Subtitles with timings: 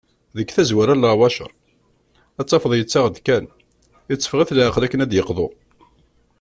[0.37, 1.51] Deg tazwara n leɛwacar,
[2.39, 3.45] ad t-tafeḍ yettaɣ-d kan,
[4.13, 5.47] itteffeɣ-it leɛqel akken ad d-yeqḍu.